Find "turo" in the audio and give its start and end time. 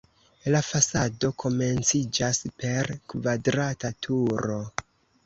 4.07-4.57